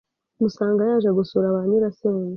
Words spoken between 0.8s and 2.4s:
yaje gusura ba nyirasenge